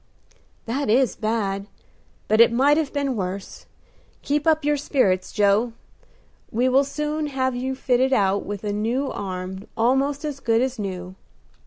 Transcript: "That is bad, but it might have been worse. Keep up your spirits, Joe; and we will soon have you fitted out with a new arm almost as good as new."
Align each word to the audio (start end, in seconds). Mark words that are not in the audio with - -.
"That 0.65 0.89
is 0.89 1.15
bad, 1.15 1.67
but 2.27 2.41
it 2.41 2.51
might 2.51 2.75
have 2.75 2.91
been 2.91 3.15
worse. 3.15 3.67
Keep 4.23 4.47
up 4.47 4.65
your 4.65 4.75
spirits, 4.75 5.31
Joe; 5.31 5.73
and 5.73 5.73
we 6.49 6.67
will 6.67 6.83
soon 6.83 7.27
have 7.27 7.55
you 7.55 7.75
fitted 7.75 8.11
out 8.11 8.43
with 8.43 8.63
a 8.63 8.73
new 8.73 9.11
arm 9.11 9.67
almost 9.77 10.25
as 10.25 10.39
good 10.39 10.59
as 10.63 10.79
new." 10.79 11.13